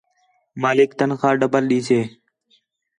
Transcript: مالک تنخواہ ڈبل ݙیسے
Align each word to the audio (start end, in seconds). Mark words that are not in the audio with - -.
مالک 0.61 0.89
تنخواہ 0.99 1.37
ڈبل 1.41 1.63
ݙیسے 1.71 1.99